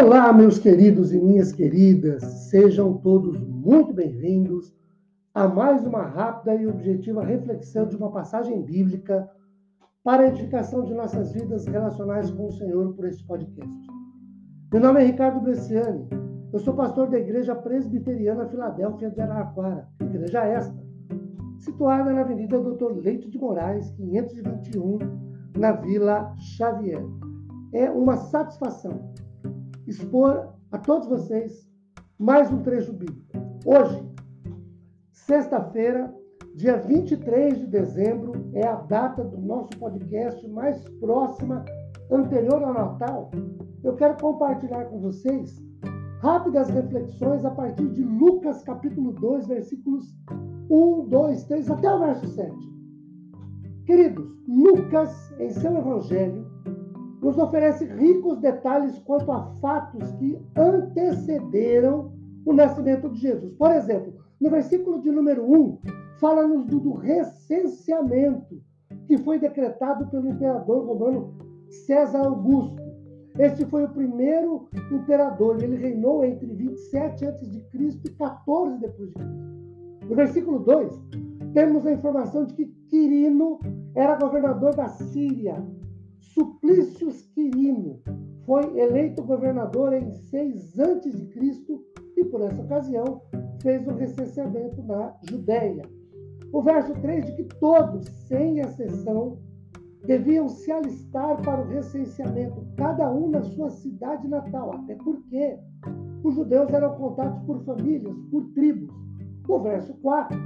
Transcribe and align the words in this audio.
Olá, 0.00 0.32
meus 0.32 0.58
queridos 0.58 1.12
e 1.12 1.20
minhas 1.20 1.52
queridas, 1.52 2.22
sejam 2.48 2.96
todos 2.96 3.38
muito 3.38 3.92
bem-vindos 3.92 4.74
a 5.34 5.46
mais 5.46 5.84
uma 5.84 6.02
rápida 6.02 6.54
e 6.54 6.66
objetiva 6.66 7.22
reflexão 7.22 7.86
de 7.86 7.96
uma 7.96 8.10
passagem 8.10 8.62
bíblica 8.62 9.28
para 10.02 10.22
a 10.22 10.28
edificação 10.28 10.82
de 10.82 10.94
nossas 10.94 11.32
vidas 11.32 11.66
relacionais 11.66 12.30
com 12.30 12.46
o 12.46 12.52
Senhor 12.52 12.94
por 12.94 13.04
este 13.04 13.22
podcast. 13.26 13.86
Meu 14.72 14.80
nome 14.80 15.02
é 15.02 15.04
Ricardo 15.04 15.40
Bresciani, 15.40 16.08
eu 16.54 16.58
sou 16.58 16.72
pastor 16.72 17.10
da 17.10 17.18
Igreja 17.18 17.54
Presbiteriana 17.54 18.48
Filadélfia 18.48 19.10
de 19.10 19.20
Araraquara, 19.20 19.86
igreja 20.00 20.42
esta, 20.42 20.82
situada 21.58 22.10
na 22.14 22.22
Avenida 22.22 22.58
Doutor 22.58 22.96
Leite 22.96 23.28
de 23.28 23.38
Moraes, 23.38 23.90
521, 23.90 24.98
na 25.58 25.72
Vila 25.72 26.34
Xavier. 26.38 27.04
É 27.74 27.90
uma 27.90 28.16
satisfação 28.16 29.12
expor 29.86 30.54
a 30.70 30.78
todos 30.78 31.08
vocês 31.08 31.68
mais 32.18 32.50
um 32.52 32.62
trecho 32.62 32.92
bíblico. 32.92 33.32
Hoje, 33.64 34.00
sexta-feira, 35.10 36.14
dia 36.54 36.76
23 36.76 37.58
de 37.58 37.66
dezembro, 37.66 38.32
é 38.54 38.66
a 38.66 38.76
data 38.76 39.24
do 39.24 39.38
nosso 39.40 39.70
podcast 39.78 40.46
mais 40.48 40.80
próxima, 41.00 41.64
anterior 42.10 42.62
ao 42.62 42.74
Natal. 42.74 43.30
Eu 43.82 43.94
quero 43.96 44.16
compartilhar 44.20 44.84
com 44.86 45.00
vocês 45.00 45.60
rápidas 46.20 46.68
reflexões 46.68 47.44
a 47.44 47.50
partir 47.50 47.88
de 47.88 48.04
Lucas 48.04 48.62
capítulo 48.62 49.12
2, 49.12 49.48
versículos 49.48 50.16
1, 50.70 51.08
2, 51.08 51.44
3 51.44 51.70
até 51.70 51.92
o 51.92 51.98
verso 51.98 52.26
7. 52.28 52.72
Queridos, 53.84 54.30
Lucas, 54.46 55.34
em 55.40 55.50
seu 55.50 55.76
evangelho, 55.76 56.46
nos 57.22 57.38
oferece 57.38 57.84
ricos 57.84 58.40
detalhes 58.40 58.98
quanto 58.98 59.30
a 59.30 59.46
fatos 59.60 60.10
que 60.18 60.36
antecederam 60.56 62.12
o 62.44 62.52
nascimento 62.52 63.08
de 63.08 63.20
Jesus. 63.20 63.54
Por 63.54 63.70
exemplo, 63.70 64.14
no 64.40 64.50
versículo 64.50 65.00
de 65.00 65.12
número 65.12 65.44
1, 65.44 65.78
fala-nos 66.18 66.66
do, 66.66 66.94
recenseamento 66.94 68.60
que 69.06 69.16
foi 69.18 69.38
decretado 69.38 70.08
pelo 70.08 70.28
imperador 70.28 70.84
romano 70.84 71.32
César 71.70 72.26
Augusto. 72.26 72.82
Este 73.38 73.64
foi 73.66 73.84
o 73.84 73.90
primeiro 73.90 74.68
imperador, 74.90 75.62
ele 75.62 75.76
reinou 75.76 76.24
entre 76.24 76.46
27 76.46 77.24
a.C. 77.24 77.64
e 78.04 78.10
14 78.10 78.78
depois 78.80 79.08
de 79.08 79.14
Cristo. 79.14 80.08
No 80.08 80.16
versículo 80.16 80.58
2, 80.58 81.00
temos 81.54 81.86
a 81.86 81.92
informação 81.92 82.44
de 82.44 82.54
que 82.54 82.66
Quirino 82.88 83.60
era 83.94 84.18
governador 84.18 84.74
da 84.74 84.88
Síria 84.88 85.64
Suplício 86.22 87.10
Quirino 87.34 88.00
foi 88.46 88.78
eleito 88.78 89.22
governador 89.24 89.92
em 89.92 90.10
6 90.10 90.78
a.C. 90.78 91.78
e, 92.16 92.24
por 92.24 92.40
essa 92.42 92.62
ocasião, 92.62 93.20
fez 93.60 93.86
o 93.86 93.94
recenseamento 93.94 94.82
na 94.84 95.14
Judéia. 95.28 95.82
O 96.52 96.62
verso 96.62 96.92
3 96.94 97.26
de 97.26 97.32
que 97.32 97.44
todos, 97.58 98.06
sem 98.28 98.60
exceção, 98.60 99.38
deviam 100.06 100.48
se 100.48 100.70
alistar 100.70 101.42
para 101.42 101.62
o 101.62 101.68
recenseamento, 101.68 102.66
cada 102.76 103.12
um 103.12 103.28
na 103.28 103.42
sua 103.42 103.70
cidade 103.70 104.26
natal, 104.28 104.74
até 104.74 104.94
porque 104.96 105.58
os 106.22 106.34
judeus 106.34 106.72
eram 106.72 106.94
contados 106.96 107.40
por 107.44 107.64
famílias, 107.64 108.16
por 108.30 108.44
tribos. 108.54 108.94
O 109.48 109.58
verso 109.58 109.92
4 109.94 110.38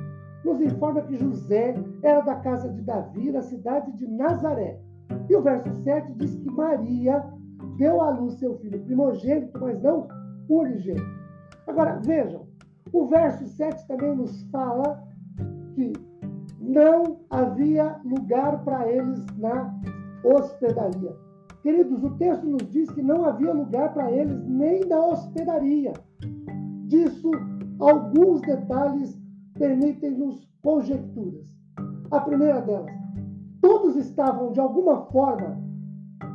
nos 0.44 0.60
informa 0.60 1.02
que 1.02 1.16
José 1.16 1.74
era 2.02 2.20
da 2.22 2.36
casa 2.36 2.68
de 2.72 2.80
Davi, 2.82 3.30
na 3.30 3.42
cidade 3.42 3.92
de 3.92 4.06
Nazaré. 4.06 4.85
E 5.28 5.36
o 5.36 5.42
verso 5.42 5.72
7 5.82 6.12
diz 6.14 6.34
que 6.36 6.50
Maria 6.50 7.24
deu 7.78 8.00
à 8.00 8.10
luz 8.10 8.34
seu 8.34 8.56
filho 8.58 8.80
primogênito, 8.84 9.58
mas 9.60 9.80
não 9.82 10.08
unigênito. 10.48 11.16
Agora, 11.66 12.00
vejam, 12.04 12.46
o 12.92 13.06
verso 13.06 13.46
7 13.46 13.86
também 13.88 14.14
nos 14.14 14.42
fala 14.50 15.02
que 15.74 15.92
não 16.60 17.20
havia 17.30 18.00
lugar 18.04 18.64
para 18.64 18.90
eles 18.90 19.24
na 19.36 19.74
hospedaria. 20.24 21.14
Queridos, 21.62 22.02
o 22.02 22.10
texto 22.10 22.46
nos 22.46 22.70
diz 22.70 22.88
que 22.90 23.02
não 23.02 23.24
havia 23.24 23.52
lugar 23.52 23.92
para 23.92 24.10
eles 24.10 24.46
nem 24.46 24.80
na 24.86 25.04
hospedaria. 25.04 25.92
Disso, 26.86 27.30
alguns 27.80 28.40
detalhes 28.42 29.18
permitem-nos 29.58 30.48
conjecturas. 30.62 31.56
A 32.10 32.20
primeira 32.20 32.60
delas, 32.60 32.92
Todos 33.66 33.96
estavam, 33.96 34.52
de 34.52 34.60
alguma 34.60 35.06
forma, 35.06 35.60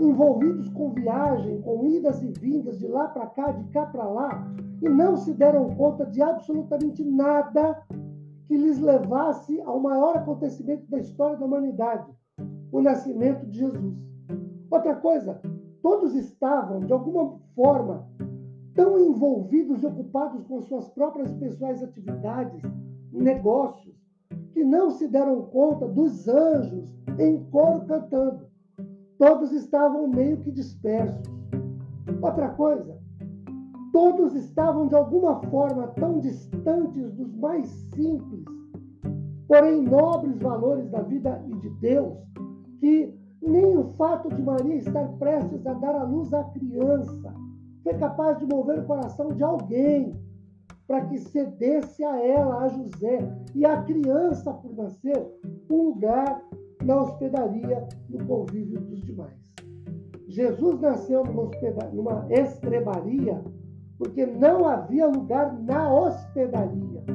envolvidos 0.02 0.68
com 0.74 0.90
viagem, 0.90 1.62
com 1.62 1.86
idas 1.86 2.22
e 2.22 2.30
vindas 2.30 2.78
de 2.78 2.90
lá 2.90 3.08
para 3.08 3.26
cá, 3.28 3.54
de 3.54 3.64
cá 3.70 3.86
para 3.86 4.04
lá, 4.04 4.54
e 4.82 4.90
não 4.90 5.16
se 5.16 5.34
deram 5.34 5.74
conta 5.78 6.06
de 6.06 6.22
absolutamente 6.22 7.06
nada 7.06 7.82
que 8.46 8.58
lhes 8.58 8.80
levasse 8.80 9.62
ao 9.62 9.80
maior 9.80 10.18
acontecimento 10.18 10.92
da 10.92 11.00
história 11.00 11.38
da 11.38 11.46
humanidade, 11.46 12.12
o 12.70 12.82
nascimento 12.82 13.46
de 13.46 13.60
Jesus. 13.60 13.98
Outra 14.70 14.98
coisa, 14.98 15.40
todos 15.82 16.14
estavam, 16.14 16.82
de 16.82 16.92
alguma 16.92 17.40
forma, 17.56 18.10
tão 18.76 19.00
envolvidos 19.00 19.84
e 19.84 19.86
ocupados 19.86 20.44
com 20.44 20.62
suas 20.64 20.90
próprias 20.90 21.32
pessoais 21.36 21.82
atividades, 21.82 22.62
negócios, 23.10 24.01
que 24.54 24.64
não 24.64 24.92
se 24.92 25.08
deram 25.08 25.42
conta 25.44 25.88
dos 25.88 26.28
anjos 26.28 26.94
em 27.20 27.44
coro 27.46 27.86
cantando. 27.86 28.46
Todos 29.18 29.52
estavam 29.52 30.08
meio 30.08 30.38
que 30.38 30.52
dispersos. 30.52 31.22
Outra 32.22 32.50
coisa, 32.50 32.98
todos 33.94 34.36
estavam 34.36 34.88
de 34.88 34.96
alguma 34.96 35.42
forma 35.44 35.88
tão 36.00 36.20
distantes 36.20 37.12
dos 37.14 37.36
mais 37.36 37.68
simples, 37.94 38.46
porém 39.48 39.82
nobres 39.84 40.40
valores 40.40 40.90
da 40.90 41.02
vida 41.02 41.44
e 41.48 41.56
de 41.56 41.70
Deus, 41.82 42.18
que 42.80 43.14
nem 43.42 43.78
o 43.78 43.94
fato 43.94 44.30
de 44.30 44.42
Maria 44.42 44.76
estar 44.76 45.08
prestes 45.20 45.66
a 45.66 45.74
dar 45.74 45.96
à 45.96 46.04
luz 46.04 46.34
à 46.34 46.44
criança 46.46 47.34
foi 47.84 47.94
capaz 47.96 48.38
de 48.38 48.46
mover 48.46 48.80
o 48.80 48.86
coração 48.86 49.34
de 49.34 49.44
alguém 49.44 50.16
para 50.92 51.06
que 51.06 51.20
cedesse 51.20 52.04
a 52.04 52.22
ela, 52.22 52.66
a 52.66 52.68
José 52.68 53.20
e 53.56 53.66
a 53.66 53.82
criança 53.82 54.52
por 54.52 54.76
nascer, 54.76 55.26
um 55.70 55.84
lugar 55.84 56.44
na 56.84 57.02
hospedaria, 57.02 57.88
no 58.10 58.26
convívio 58.26 58.82
dos 58.82 59.02
demais. 59.02 59.40
Jesus 60.28 60.82
nasceu 60.82 61.24
numa, 61.24 61.50
numa 61.94 62.28
estrebaria 62.30 63.42
porque 63.98 64.26
não 64.26 64.68
havia 64.68 65.08
lugar 65.08 65.58
na 65.62 65.90
hospedaria 65.94 67.06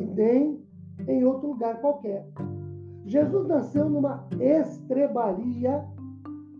e 0.00 0.04
nem 0.06 0.60
em 1.06 1.24
outro 1.24 1.50
lugar 1.50 1.80
qualquer. 1.80 2.26
Jesus 3.06 3.46
nasceu 3.46 3.88
numa 3.88 4.26
estrebaria 4.40 5.84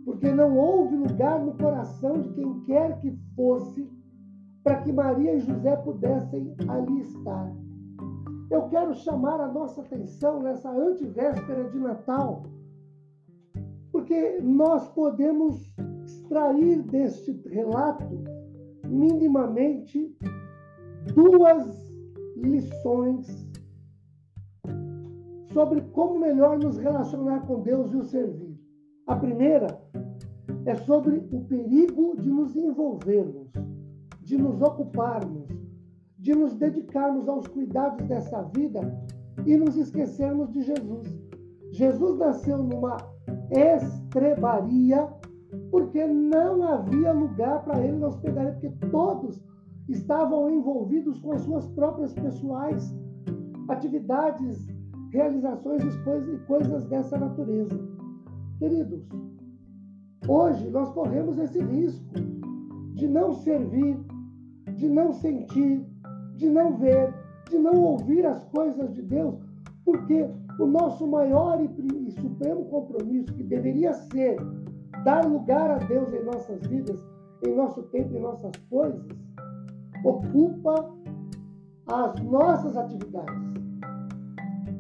porque 0.05 0.31
não 0.31 0.57
houve 0.57 0.95
lugar 0.95 1.45
no 1.45 1.55
coração 1.55 2.21
de 2.21 2.29
quem 2.35 2.61
quer 2.61 3.01
que 3.01 3.11
fosse 3.35 3.93
para 4.65 4.81
que 4.81 4.91
Maria 4.91 5.35
e 5.35 5.41
José 5.41 5.77
pudessem 5.77 6.57
ali 6.67 7.03
estar. 7.03 7.55
Eu 8.51 8.63
quero 8.69 8.95
chamar 8.95 9.39
a 9.39 9.53
nossa 9.53 9.83
atenção 9.83 10.43
nessa 10.43 10.71
antivéspera 10.71 11.69
de 11.69 11.79
Natal, 11.79 12.45
porque 13.93 14.41
nós 14.41 14.89
podemos 14.89 15.71
extrair 16.07 16.83
deste 16.83 17.33
relato 17.47 18.25
minimamente 18.87 20.17
duas 21.15 21.93
lições 22.37 23.47
sobre 25.53 25.83
como 25.93 26.19
melhor 26.19 26.59
nos 26.59 26.79
relacionar 26.79 27.47
com 27.47 27.61
Deus 27.61 27.93
e 27.93 27.97
o 27.97 28.05
servir. 28.05 28.59
A 29.07 29.15
primeira 29.15 29.79
é 30.65 30.75
sobre 30.75 31.19
o 31.31 31.45
perigo 31.45 32.17
de 32.17 32.31
nos 32.31 32.57
envolvermos 32.57 33.53
de 34.25 34.39
nos 34.39 34.61
ocuparmos, 34.63 35.49
de 36.19 36.35
nos 36.35 36.55
dedicarmos 36.55 37.29
aos 37.29 37.47
cuidados 37.47 38.07
dessa 38.09 38.43
vida 38.55 38.81
e 39.47 39.57
nos 39.57 39.77
esquecermos 39.77 40.51
de 40.51 40.63
Jesus. 40.63 41.21
Jesus 41.71 42.19
nasceu 42.19 42.63
numa 42.63 42.97
estrebaria 43.51 45.09
porque 45.71 46.07
não 46.07 46.63
havia 46.63 47.13
lugar 47.13 47.63
para 47.65 47.85
ele 47.85 47.99
na 47.99 48.09
hospedaria, 48.09 48.53
porque 48.53 48.87
todos 48.87 49.45
estavam 49.89 50.51
envolvidos 50.51 51.19
com 51.21 51.33
as 51.33 51.43
suas 51.43 51.67
próprias 51.69 52.15
pessoais 52.15 52.95
atividades, 53.69 54.67
realizações 55.13 55.83
e 55.85 56.39
coisas 56.47 56.87
dessa 56.87 57.19
natureza. 57.19 57.79
Queridos, 58.59 59.07
hoje 60.27 60.71
nós 60.71 60.91
corremos 60.93 61.39
esse 61.39 61.61
risco 61.61 62.15
de 62.95 63.09
não 63.09 63.33
servir 63.35 63.99
de 64.75 64.89
não 64.89 65.13
sentir, 65.13 65.85
de 66.37 66.49
não 66.49 66.77
ver, 66.77 67.13
de 67.49 67.59
não 67.59 67.83
ouvir 67.83 68.27
as 68.27 68.45
coisas 68.45 68.93
de 68.95 69.03
Deus, 69.03 69.37
porque 69.85 70.29
o 70.59 70.67
nosso 70.67 71.07
maior 71.07 71.61
e 71.61 71.69
supremo 72.13 72.65
compromisso, 72.67 73.33
que 73.35 73.43
deveria 73.43 73.93
ser 73.93 74.37
dar 75.05 75.25
lugar 75.27 75.71
a 75.71 75.79
Deus 75.79 76.13
em 76.13 76.25
nossas 76.25 76.61
vidas, 76.67 77.03
em 77.47 77.55
nosso 77.55 77.83
tempo, 77.85 78.17
em 78.17 78.21
nossas 78.21 78.53
coisas, 78.71 79.05
ocupa 80.05 80.91
as 81.87 82.21
nossas 82.23 82.77
atividades. 82.77 83.45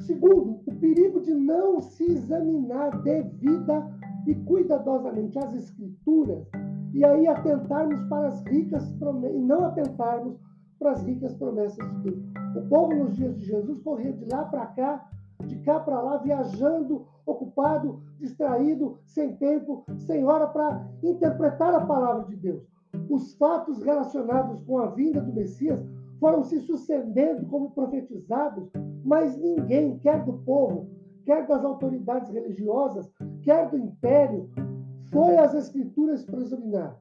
Segundo, 0.00 0.61
o 0.67 0.75
perigo 0.76 1.20
de 1.20 1.35
não 1.35 1.81
se 1.81 2.05
examinar 2.05 3.02
devida 3.02 3.91
e 4.26 4.35
cuidadosamente 4.35 5.38
as 5.38 5.55
escrituras 5.55 6.46
e 6.94 7.05
aí 7.05 7.26
atentarmos 7.26 8.00
para 8.08 8.29
as 8.29 8.41
ricas 8.44 8.88
promessas, 8.93 9.37
e 9.37 9.41
não 9.41 9.64
atentarmos 9.64 10.38
para 10.79 10.93
as 10.93 11.02
ricas 11.02 11.35
promessas 11.35 11.85
de 11.91 12.11
Deus. 12.11 12.25
O 12.56 12.69
povo 12.69 12.94
nos 12.94 13.17
dias 13.17 13.37
de 13.37 13.46
Jesus 13.46 13.82
corria 13.82 14.12
de 14.12 14.25
lá 14.32 14.44
para 14.44 14.67
cá, 14.67 15.11
de 15.44 15.58
cá 15.58 15.81
para 15.81 16.00
lá, 16.00 16.19
viajando, 16.19 17.05
ocupado, 17.26 18.00
distraído, 18.20 18.96
sem 19.05 19.35
tempo, 19.37 19.85
sem 19.99 20.25
hora 20.25 20.46
para 20.46 20.88
interpretar 21.02 21.75
a 21.75 21.85
palavra 21.85 22.26
de 22.26 22.37
Deus. 22.37 22.62
Os 23.11 23.35
fatos 23.35 23.82
relacionados 23.82 24.62
com 24.62 24.79
a 24.79 24.87
vinda 24.87 25.20
do 25.20 25.32
Messias 25.32 25.85
foram 26.20 26.44
se 26.44 26.61
sucedendo 26.61 27.44
como 27.46 27.73
profetizados, 27.73 28.70
mas 29.05 29.37
ninguém, 29.37 29.99
quer 29.99 30.25
do 30.25 30.35
povo, 30.44 30.88
quer 31.25 31.44
das 31.46 31.64
autoridades 31.64 32.31
religiosas, 32.31 33.11
quer 33.43 33.69
do 33.69 33.76
império, 33.76 34.49
foi 35.11 35.37
às 35.37 35.55
Escrituras 35.55 36.25
para 36.25 36.41
examinar. 36.41 37.01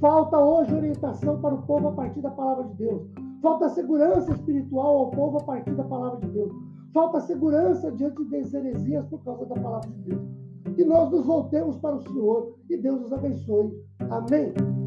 Falta 0.00 0.38
hoje 0.38 0.74
orientação 0.74 1.40
para 1.40 1.54
o 1.54 1.62
povo 1.62 1.88
a 1.88 1.92
partir 1.92 2.20
da 2.20 2.30
palavra 2.30 2.64
de 2.64 2.74
Deus. 2.74 3.02
Falta 3.42 3.68
segurança 3.68 4.32
espiritual 4.32 4.98
ao 4.98 5.10
povo 5.10 5.38
a 5.38 5.44
partir 5.44 5.74
da 5.74 5.84
palavra 5.84 6.20
de 6.20 6.28
Deus. 6.28 6.52
Falta 6.92 7.20
segurança 7.20 7.90
diante 7.92 8.24
das 8.24 8.54
heresias 8.54 9.04
por 9.06 9.22
causa 9.24 9.44
da 9.46 9.54
palavra 9.56 9.90
de 9.90 10.10
Deus. 10.10 10.22
Que 10.76 10.84
nós 10.84 11.10
nos 11.10 11.26
voltemos 11.26 11.76
para 11.78 11.96
o 11.96 12.02
Senhor 12.02 12.56
e 12.70 12.76
Deus 12.76 13.00
nos 13.00 13.12
abençoe. 13.12 13.72
Amém. 14.10 14.83